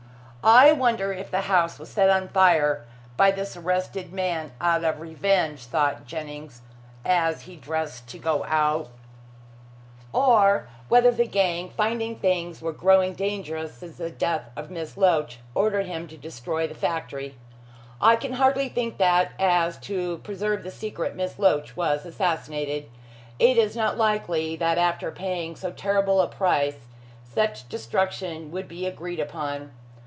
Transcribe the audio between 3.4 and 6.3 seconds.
arrested man, out of revenge," thought